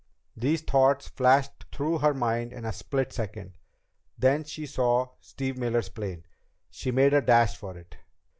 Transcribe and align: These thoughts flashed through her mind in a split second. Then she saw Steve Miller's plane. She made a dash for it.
These 0.35 0.63
thoughts 0.63 1.09
flashed 1.09 1.65
through 1.71 1.99
her 1.99 2.15
mind 2.15 2.53
in 2.53 2.65
a 2.65 2.73
split 2.73 3.13
second. 3.13 3.53
Then 4.17 4.43
she 4.45 4.65
saw 4.65 5.09
Steve 5.19 5.59
Miller's 5.59 5.89
plane. 5.89 6.25
She 6.71 6.89
made 6.89 7.13
a 7.13 7.21
dash 7.21 7.55
for 7.55 7.77
it. 7.77 7.97